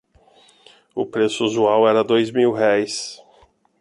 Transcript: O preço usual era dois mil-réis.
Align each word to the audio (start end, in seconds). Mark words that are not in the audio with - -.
O 0.95 1.05
preço 1.05 1.45
usual 1.45 1.87
era 1.87 2.03
dois 2.03 2.31
mil-réis. 2.31 3.21